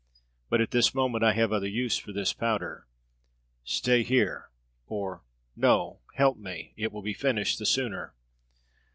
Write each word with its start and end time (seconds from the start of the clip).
But 0.49 0.61
at 0.61 0.71
this 0.71 0.95
moment 0.95 1.23
I 1.23 1.33
have 1.33 1.53
other 1.53 1.67
use 1.67 1.99
for 1.99 2.11
this 2.11 2.33
powder. 2.33 2.87
Stay 3.63 4.01
here; 4.01 4.49
or 4.87 5.21
no, 5.55 5.99
help 6.15 6.37
me. 6.37 6.73
It 6.75 6.91
will 6.91 7.03
be 7.03 7.13
finished 7.13 7.59
the 7.59 7.67
sooner." 7.67 8.15